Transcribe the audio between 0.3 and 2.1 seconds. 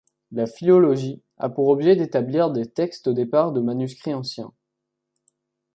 La philologie a pour objet